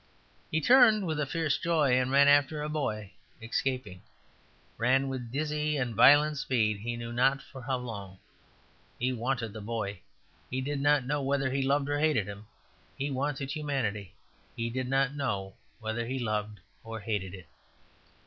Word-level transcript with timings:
He 0.49 0.61
turned 0.61 1.05
with 1.05 1.23
fierce 1.29 1.59
joy, 1.59 1.91
and 1.91 2.09
ran 2.09 2.27
after 2.27 2.63
a 2.63 2.69
boy 2.69 3.11
escaping; 3.39 4.01
ran 4.79 5.09
with 5.09 5.31
dizzy 5.31 5.77
and 5.77 5.93
violent 5.93 6.39
speed, 6.39 6.77
he 6.79 6.97
knew 6.97 7.13
not 7.13 7.39
for 7.39 7.61
how 7.61 7.77
long. 7.77 8.17
He 8.97 9.13
wanted 9.13 9.53
the 9.53 9.61
boy; 9.61 9.99
he 10.49 10.59
did 10.59 10.81
not 10.81 11.05
know 11.05 11.21
whether 11.21 11.51
he 11.51 11.61
loved 11.61 11.87
or 11.87 11.99
hated 11.99 12.25
him. 12.25 12.47
He 12.97 13.11
wanted 13.11 13.51
humanity; 13.51 14.15
he 14.55 14.71
did 14.71 14.87
not 14.89 15.13
know 15.13 15.53
whether 15.79 16.07
he 16.07 16.17
loved 16.17 16.61
or 16.83 17.01
hated 17.01 17.35
it. 17.35 17.45